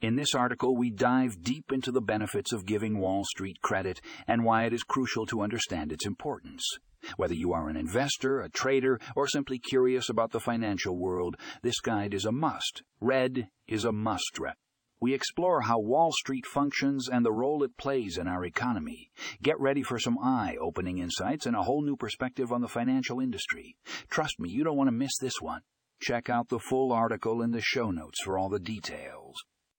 [0.00, 4.44] In this article, we dive deep into the benefits of giving Wall Street credit and
[4.44, 6.64] why it is crucial to understand its importance.
[7.16, 11.80] Whether you are an investor, a trader, or simply curious about the financial world, this
[11.80, 12.82] guide is a must.
[12.98, 14.54] Red is a must read.
[15.02, 19.10] We explore how Wall Street functions and the role it plays in our economy.
[19.42, 23.20] Get ready for some eye opening insights and a whole new perspective on the financial
[23.20, 23.76] industry.
[24.08, 25.60] Trust me, you don't want to miss this one.
[26.00, 29.36] Check out the full article in the show notes for all the details.